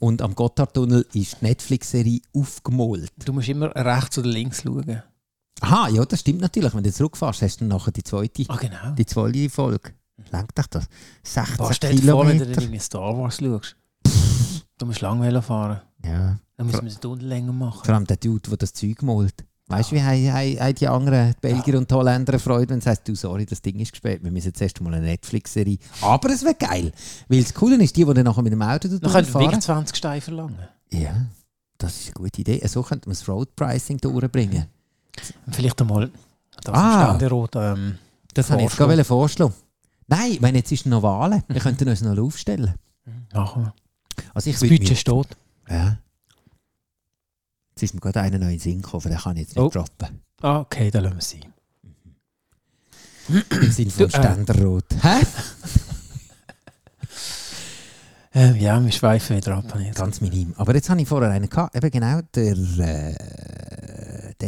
[0.00, 3.12] Und am Gotthardtunnel ist die Netflix-Serie aufgemalt.
[3.24, 5.02] Du musst immer rechts oder links schauen.
[5.60, 6.74] Aha, ja, das stimmt natürlich.
[6.74, 8.90] Wenn du zurückfährst, hast du dann nachher die zweite, Ah, genau.
[8.96, 9.92] die zweite Folge.
[10.30, 10.84] Lenkt dich das?
[11.22, 13.76] 16 Boah, stell dir vor, wenn du dann irgendwie Star Wars schaust.
[14.78, 15.80] Du musst lang fahren.
[16.04, 16.38] Ja.
[16.56, 17.84] Dann müssen wir den Tunnel länger machen.
[17.84, 19.44] Vor allem der Dude, der das Zeug malt.
[19.68, 22.86] Weißt du, wie haben, haben, die anderen die Belgier und die Holländer Freude, wenn sie
[22.86, 25.78] sagen, du, sorry, das Ding ist gesperrt, wir müssen jetzt erst mal eine Netflix-Serie.
[26.00, 26.90] Aber es wäre geil.
[27.28, 29.42] Weil das Coole ist, die, die dann nachher mit dem Auto Dann können wir fahren.
[29.42, 30.58] wirklich 20 Steine verlangen.
[30.90, 31.26] Ja,
[31.76, 32.66] das ist eine gute Idee.
[32.66, 34.66] So könnte man das Road-Pricing durchbringen.
[35.50, 36.10] Vielleicht einmal
[36.62, 37.04] das Ah.
[37.16, 37.98] Ständerat, ähm,
[38.34, 39.54] Das habe ich jetzt gerade vorschlagen.
[40.06, 42.74] Nein, wenn jetzt ist noch Wahlen, wir könnten uns noch aufstellen.
[43.32, 43.74] machen wir.
[44.34, 45.28] Also ich Das Budget mir- steht.
[45.68, 45.98] Ja.
[47.70, 49.68] Jetzt ist mir gerade einer neuen Sinn gekommen, den kann ich jetzt nicht Oh.
[49.70, 50.20] droppen.
[50.42, 51.44] Ah, okay, dann lassen wir es sein.
[53.62, 54.10] Im Sinne vom Du, äh.
[54.10, 54.84] Ständerrot.
[55.02, 55.16] Hä?
[58.34, 59.64] Ähm, ja, wir schweifen wieder ab.
[59.80, 60.52] jetzt Ganz minim.
[60.58, 63.14] Aber jetzt habe ich vorher einen gehabt, eben genau, der äh,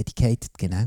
[0.01, 0.87] Dedicated, genau.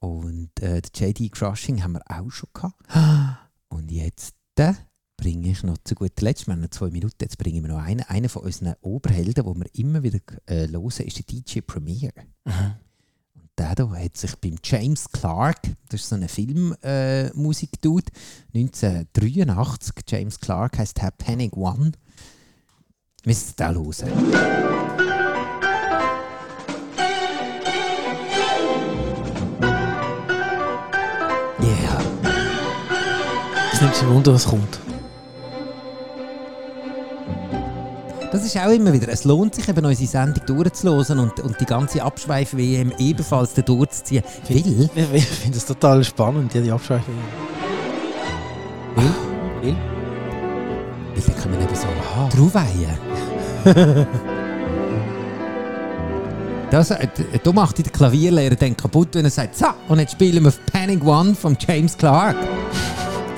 [0.00, 2.76] Und äh, der JD Crushing haben wir auch schon gehabt.
[3.68, 4.74] Und jetzt äh,
[5.16, 7.78] bringe ich noch zu guter Letzt, wir haben noch zwei Minuten, jetzt bringe ich noch
[7.78, 8.02] einen.
[8.02, 12.12] Einer von unseren Oberhelden, den wir immer wieder äh, hören, ist der DJ Premier.
[12.44, 12.74] Mhm.
[13.34, 18.12] Und der da hat sich beim James Clark, das ist so ein Filmmusik-Dude,
[18.54, 21.92] 1983, James Clark heißt Panic One.
[23.24, 24.89] Müsst ihr den hören.
[33.80, 34.78] Es nimmt sich Wunder, was kommt.
[38.30, 41.64] Das ist auch immer wieder, es lohnt sich eben unsere Sendung durchzuhören und, und die
[41.64, 44.22] ganze Abschweif-WM ebenfalls durchzuziehen.
[44.50, 47.14] Weil, Ich, ich finde es total spannend, die Abschweifung.
[48.96, 49.04] weil,
[49.62, 49.76] Weil?
[51.14, 52.98] weil dann können wir eben so draufweihen.
[56.70, 57.08] Das, äh,
[57.42, 61.04] da macht der Klavierlehrer dann kaputt, wenn er sagt, so, und jetzt spielen wir Panic
[61.04, 62.36] One von James Clark.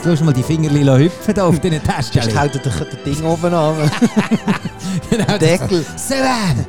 [0.03, 2.19] Jetzt lass mal die Fingerli hüpfen da auf deinen Tasten.
[2.19, 2.75] Jetzt hält er das
[3.07, 3.77] Ding oben an.
[5.11, 5.87] genau, Deckel.
[5.95, 6.67] Savannah!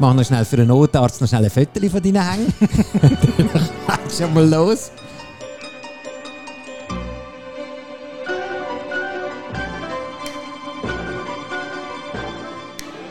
[0.00, 2.54] Mach noch schnell für einen Notarzt noch schnell ein Foto von deinen Hängen.
[3.86, 4.90] Dann schon mal los.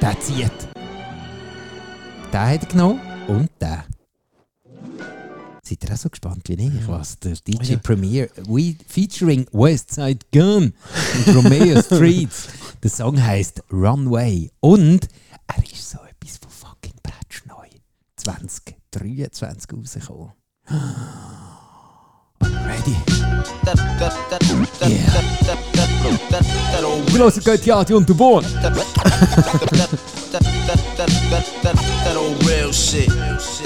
[0.02, 0.52] Der zieht.
[2.34, 3.00] Der hat genommen
[3.30, 3.86] und der.
[5.72, 7.78] Seid ihr auch so gespannt wie ich, was der DJ Ja.
[7.78, 10.74] Premier we, featuring Westside Gun
[11.26, 12.50] und Romeo Streets.
[12.84, 15.08] Der Song heißt Runway und
[15.48, 17.70] er ist so etwas von fucking Bretsch neu.
[18.18, 20.34] 2023 rausgekommen.
[22.42, 22.98] Ready?
[24.82, 25.00] Yeah.
[27.08, 28.46] Wir hören Unterbohren.
[32.18, 33.10] old real shit.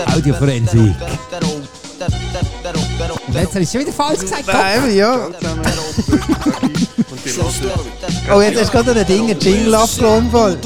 [0.07, 0.95] Audioforensik.
[3.27, 4.47] Und jetzt habe ich schon wieder falsch gesagt.
[4.47, 5.29] Nein, ja.
[8.33, 10.31] Oh, jetzt hast du gerade ein Ding, ein Jingle abgeräumt.
[10.31, 10.57] voll.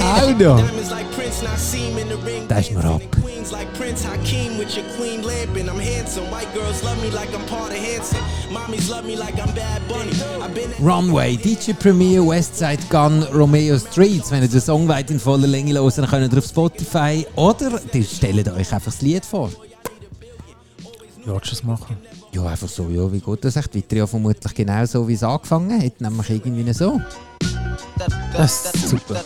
[0.00, 0.62] Auch noch.
[2.48, 3.00] Da ist mir ab.
[3.50, 5.68] Like Prince Hakeem with your queen lamping.
[5.68, 6.30] I'm handsome.
[6.30, 8.20] White girls love me like I'm part of Hanson.
[8.50, 10.12] Mommies love me like I'm Bad Bunny.
[10.40, 14.30] I've been Runway, DJ Premier, Westside Gun, Romeo Streets.
[14.30, 17.80] Wenn ihr den Song weit in voller Länge hören dann könnt ihr auf Spotify oder
[17.92, 19.50] ihr stellt euch einfach das Lied vor.
[21.26, 21.96] Ja, willst du das machen?
[22.32, 23.96] Ja, einfach so, ja, wie geht das echt weiter?
[23.96, 27.00] Ja, vermutlich genau so, wie es angefangen hat, nämlich irgendwie so.
[28.36, 29.22] Das ist super.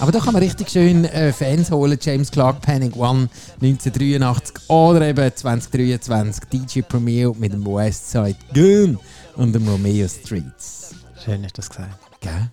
[0.00, 1.98] Aber da kann man richtig schön äh, Fans holen.
[2.00, 3.28] James Clark, Panic One
[3.60, 8.98] 1983 oder eben 2023 DJ Premier mit dem Westside Gun
[9.36, 10.94] und dem Romeo Streets.
[11.24, 12.20] Schön hast du das gesagt.
[12.20, 12.50] Gell?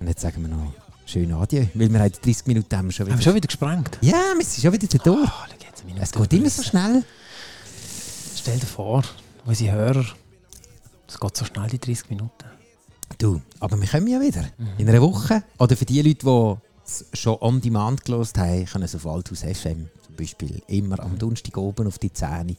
[0.00, 0.72] Und jetzt sagen wir noch
[1.04, 3.14] schön Adieu, weil wir haben 30 Minuten haben schon wieder.
[3.14, 3.98] Haben wir schon wieder gesprengt?
[4.00, 5.28] Ja, wir sind schon wieder durch.
[5.28, 7.04] Oh, es geht immer so schnell.
[8.36, 9.02] Stell dir vor,
[9.44, 10.04] unsere Hörer,
[11.08, 12.55] es geht so schnell, die 30 Minuten.
[13.18, 14.44] Du, aber wir kommen ja wieder.
[14.78, 15.42] In einer Woche.
[15.58, 19.40] Oder für die Leute, die es schon on demand gelost haben, können sie auf Althaus
[19.40, 22.56] FM zum Beispiel immer am Donnerstag oben auf die Zähne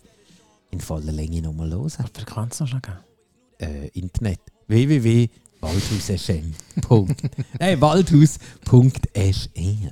[0.72, 1.89] in voller Länge nochmal hören.
[2.13, 2.98] Frequenz noch schon geben?
[3.60, 4.39] Äh, Internet.
[4.67, 6.54] www.waldhausfm.
[7.60, 9.91] Nein, waldhaus.sn.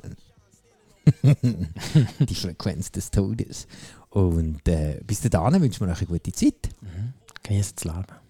[2.20, 3.68] die Frequenz des Todes.
[4.10, 6.70] Und äh, bis dahin wünschen wir euch eine gute Zeit.
[7.44, 8.25] Genießt das Leben.